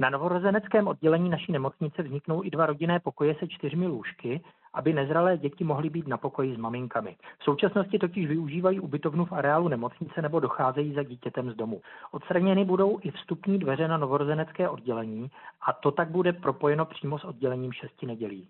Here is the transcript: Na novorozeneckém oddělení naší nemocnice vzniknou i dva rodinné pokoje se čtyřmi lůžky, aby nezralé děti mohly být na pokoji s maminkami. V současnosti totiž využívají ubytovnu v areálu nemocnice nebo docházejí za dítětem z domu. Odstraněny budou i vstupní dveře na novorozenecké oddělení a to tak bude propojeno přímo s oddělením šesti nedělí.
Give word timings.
Na 0.00 0.10
novorozeneckém 0.10 0.88
oddělení 0.88 1.30
naší 1.30 1.52
nemocnice 1.52 2.02
vzniknou 2.02 2.44
i 2.44 2.50
dva 2.50 2.66
rodinné 2.66 3.00
pokoje 3.00 3.34
se 3.34 3.48
čtyřmi 3.48 3.86
lůžky, 3.86 4.40
aby 4.74 4.92
nezralé 4.92 5.38
děti 5.38 5.64
mohly 5.64 5.90
být 5.90 6.08
na 6.08 6.16
pokoji 6.16 6.54
s 6.54 6.58
maminkami. 6.58 7.16
V 7.38 7.44
současnosti 7.44 7.98
totiž 7.98 8.26
využívají 8.26 8.80
ubytovnu 8.80 9.24
v 9.24 9.32
areálu 9.32 9.68
nemocnice 9.68 10.22
nebo 10.22 10.40
docházejí 10.40 10.94
za 10.94 11.02
dítětem 11.02 11.50
z 11.50 11.54
domu. 11.54 11.80
Odstraněny 12.10 12.64
budou 12.64 12.98
i 13.02 13.10
vstupní 13.10 13.58
dveře 13.58 13.88
na 13.88 13.96
novorozenecké 13.96 14.68
oddělení 14.68 15.30
a 15.66 15.72
to 15.72 15.90
tak 15.90 16.10
bude 16.10 16.32
propojeno 16.32 16.84
přímo 16.84 17.18
s 17.18 17.24
oddělením 17.24 17.72
šesti 17.72 18.06
nedělí. 18.06 18.46